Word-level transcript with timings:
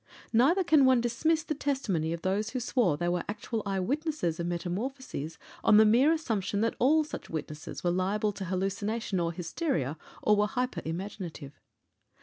Neither 0.33 0.63
can 0.63 0.85
one 0.85 0.99
dismiss 0.99 1.43
the 1.43 1.53
testimony 1.53 2.11
of 2.11 2.23
those 2.23 2.49
who 2.49 2.59
swore 2.59 2.97
they 2.97 3.07
were 3.07 3.23
actual 3.29 3.61
eye 3.67 3.79
witnesses 3.79 4.39
of 4.39 4.47
metamorphoses, 4.47 5.37
on 5.63 5.77
the 5.77 5.85
mere 5.85 6.11
assumption 6.11 6.61
that 6.61 6.75
all 6.79 7.03
such 7.03 7.29
witnesses 7.29 7.83
were 7.83 7.91
liable 7.91 8.31
to 8.31 8.45
hallucination 8.45 9.19
or 9.19 9.31
hysteria, 9.31 9.99
or 10.23 10.35
were 10.35 10.47
hyper 10.47 10.81
imaginative. 10.85 11.59